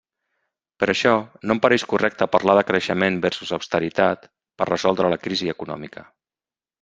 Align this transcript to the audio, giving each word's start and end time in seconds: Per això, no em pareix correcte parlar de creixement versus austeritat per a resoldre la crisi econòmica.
Per 0.83 0.87
això, 0.93 1.11
no 1.49 1.55
em 1.57 1.61
pareix 1.65 1.83
correcte 1.91 2.27
parlar 2.37 2.55
de 2.59 2.65
creixement 2.71 3.19
versus 3.27 3.51
austeritat 3.61 4.25
per 4.31 4.67
a 4.69 4.71
resoldre 4.73 5.13
la 5.15 5.21
crisi 5.29 5.53
econòmica. 5.59 6.07